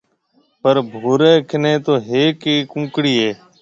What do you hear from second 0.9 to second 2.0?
ڀوري ڪنَي تو